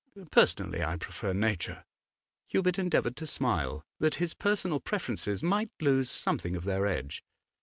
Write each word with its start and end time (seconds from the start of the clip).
Personally, 0.31 0.83
I 0.83 0.97
prefer 0.97 1.31
nature.' 1.31 1.83
Hubert 2.47 2.79
endeavoured 2.79 3.15
to 3.17 3.27
smile, 3.27 3.83
that 3.99 4.15
his 4.15 4.33
personal 4.33 4.79
preferences 4.79 5.43
might 5.43 5.69
lose 5.79 6.09
something 6.09 6.55
of 6.55 6.63
their 6.63 6.87
edge. 6.87 7.23